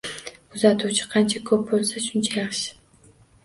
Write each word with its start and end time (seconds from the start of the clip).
Kuzatuvchi 0.53 1.05
qancha 1.11 1.43
ko‘p 1.51 1.69
bo‘lsa, 1.75 2.05
shuncha 2.09 2.37
yaxshi. 2.41 3.17